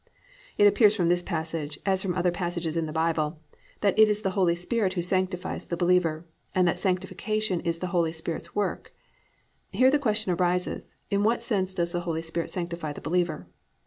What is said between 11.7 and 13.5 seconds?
does the Holy Spirit sanctify the believer?